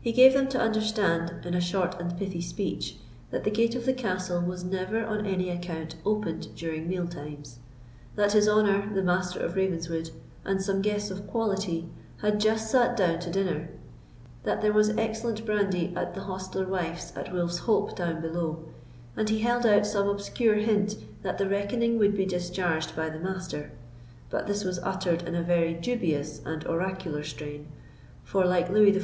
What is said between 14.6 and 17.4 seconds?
there was excellent brandy at the hostler wife's at